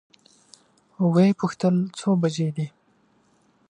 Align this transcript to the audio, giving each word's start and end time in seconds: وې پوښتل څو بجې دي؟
وې 1.13 1.27
پوښتل 1.39 1.75
څو 1.99 2.09
بجې 2.21 2.49
دي؟ 2.55 2.67